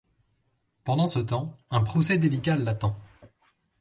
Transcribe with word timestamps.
Pendant 0.83 1.05
ce 1.05 1.19
temps, 1.19 1.55
un 1.69 1.81
procès 1.83 2.17
délicat 2.17 2.55
l'attend. 2.55 2.97